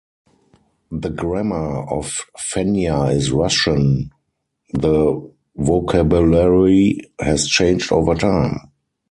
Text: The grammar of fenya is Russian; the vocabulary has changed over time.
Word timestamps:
The 0.89 1.11
grammar 1.11 1.83
of 1.87 2.25
fenya 2.35 3.11
is 3.13 3.31
Russian; 3.31 4.09
the 4.73 5.31
vocabulary 5.55 7.11
has 7.19 7.45
changed 7.47 7.91
over 7.91 8.15
time. 8.15 8.71